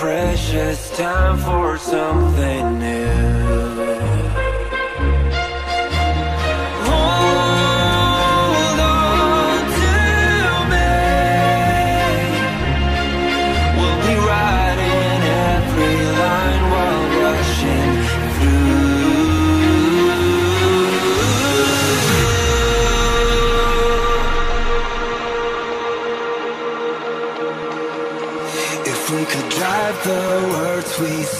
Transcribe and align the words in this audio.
precious 0.00 0.96
time 0.96 1.36
for 1.36 1.76
something 1.76 2.78
new. 2.78 3.79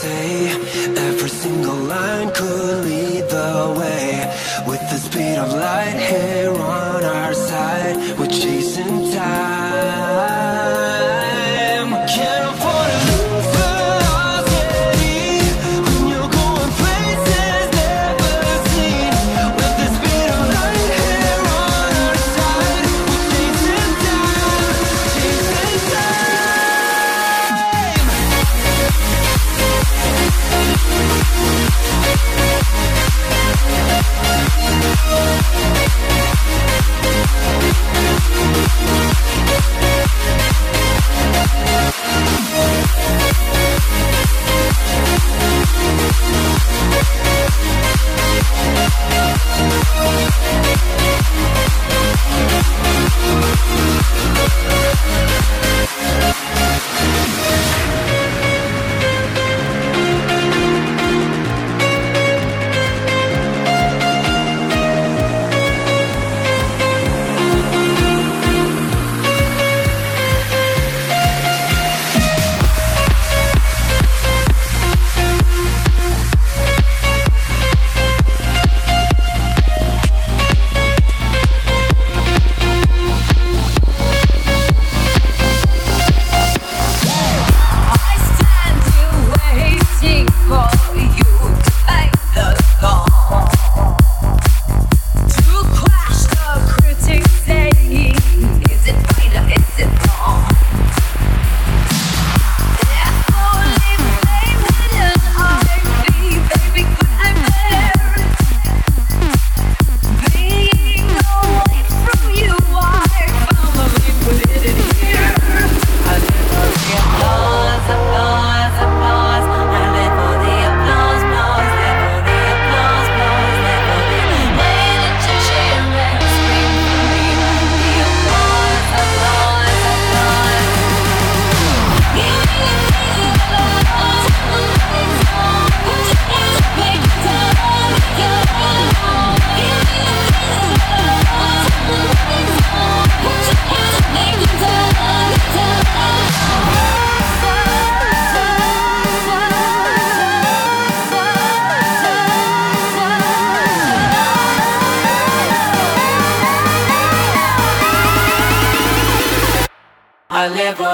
say 0.02 0.48
Every 1.08 1.28
single 1.28 1.80
line 1.94 2.30
could 2.32 2.84
lead 2.84 3.24
the 3.28 3.52
way. 3.78 4.06
With 4.66 4.82
the 4.90 4.98
speed 5.06 5.36
of 5.36 5.52
light 5.52 5.98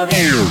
jovem. 0.04 0.45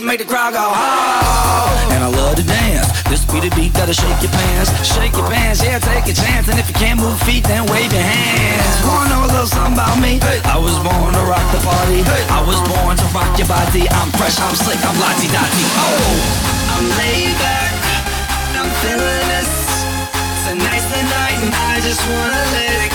beat 0.00 0.04
make 0.04 0.20
the 0.20 0.28
crowd 0.28 0.52
go 0.52 0.60
oh. 0.60 1.92
And 1.92 2.04
I 2.04 2.08
love 2.08 2.36
to 2.36 2.44
dance. 2.44 2.84
This 3.08 3.24
be 3.24 3.40
the 3.40 3.52
beat 3.56 3.72
that'll 3.72 3.96
shake 3.96 4.20
your 4.20 4.32
pants, 4.32 4.68
shake 4.84 5.12
your 5.16 5.28
pants. 5.28 5.64
Yeah, 5.64 5.78
take 5.78 6.04
a 6.04 6.12
chance. 6.12 6.48
And 6.48 6.58
if 6.58 6.68
you 6.68 6.76
can't 6.76 7.00
move 7.00 7.16
feet, 7.22 7.44
then 7.44 7.64
wave 7.72 7.92
your 7.92 8.04
hands. 8.04 8.76
Wanna 8.84 9.10
know 9.10 9.22
a 9.24 9.30
little 9.32 9.48
something 9.48 9.72
about 9.72 9.96
me? 9.96 10.20
Hey. 10.20 10.40
I 10.44 10.58
was 10.60 10.76
born 10.84 11.10
to 11.16 11.22
rock 11.24 11.46
the 11.52 11.62
party. 11.64 12.04
Hey. 12.04 12.22
I 12.28 12.44
was 12.44 12.60
born 12.68 12.96
to 12.96 13.06
rock 13.16 13.32
your 13.40 13.48
body. 13.48 13.88
I'm 13.88 14.10
fresh, 14.20 14.36
I'm 14.36 14.54
slick, 14.58 14.80
I'm 14.84 14.96
lazy, 15.00 15.28
dotty. 15.32 15.64
Oh, 15.80 16.76
I'm 16.76 16.86
laid 17.00 17.32
back. 17.40 17.72
I'm 18.58 18.70
feeling 18.84 19.24
this. 19.32 19.52
Tonight's 20.44 20.88
the 20.92 21.02
night, 21.08 21.38
and 21.40 21.52
I 21.72 21.80
just 21.80 22.02
wanna 22.04 22.42
let 22.52 22.84
it. 22.84 22.85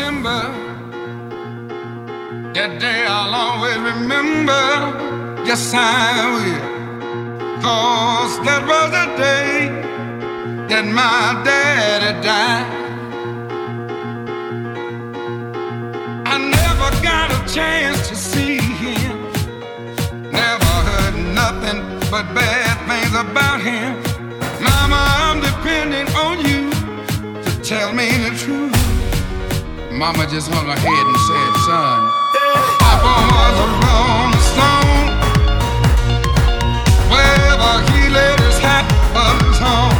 September. 0.00 0.59
Mama 30.00 30.26
just 30.26 30.50
hung 30.50 30.64
her 30.64 30.80
head 30.80 31.06
and 31.06 31.20
said, 31.28 31.52
son, 31.68 32.00
Papa 32.80 33.12
was 33.36 33.56
a 33.60 33.68
rolling 33.84 34.40
stone. 34.48 35.08
Wherever 37.12 37.72
he 37.92 38.08
laid 38.08 38.40
his 38.40 38.58
hat 38.60 38.88
was 39.12 39.58
home. 39.58 39.99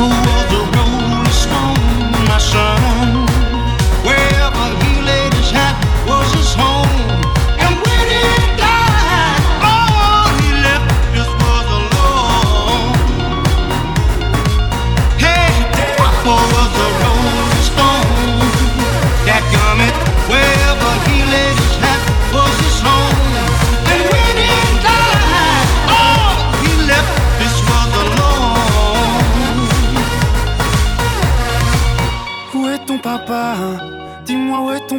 Oh, 0.00 0.37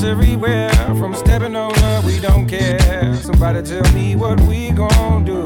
Shots 0.00 0.08
everywhere 0.08 0.70
from 0.98 1.14
stepping 1.14 1.54
on 1.54 1.78
up, 1.78 2.04
we 2.04 2.18
don't 2.20 2.46
care. 2.46 3.14
Somebody 3.16 3.60
tell 3.62 3.92
me 3.92 4.16
what 4.16 4.40
we 4.42 4.70
gon' 4.70 5.24
do. 5.24 5.42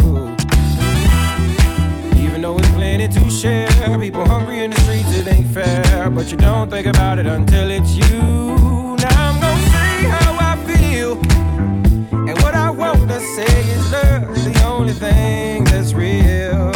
Even 2.17 2.43
though 2.43 2.57
it's 2.59 2.69
plenty 2.69 3.09
to 3.09 3.31
share, 3.31 3.69
people 3.99 4.25
hungry 4.25 4.63
in 4.63 4.71
the 4.71 4.81
streets, 4.83 5.13
it 5.19 5.27
ain't 5.27 5.49
fair. 5.49 6.09
But 6.09 6.31
you 6.31 6.37
don't 6.37 6.71
think 6.71 6.87
about 6.87 7.19
it 7.19 7.27
until 7.27 7.69
it's 7.69 7.97
you. 7.97 8.97
Now 8.97 9.29
I'm 9.29 9.41
gon' 9.41 9.61
say 9.73 10.05
how 10.15 10.37
I 10.39 10.57
feel. 10.69 11.19
And 12.29 12.41
what 12.43 12.55
I 12.55 12.71
want 12.71 13.09
to 13.09 13.21
say 13.21 13.61
is 13.73 13.91
love's 13.91 14.45
the 14.45 14.65
only 14.65 14.93
thing 14.93 15.65
that's 15.65 15.95
real. 15.95 16.74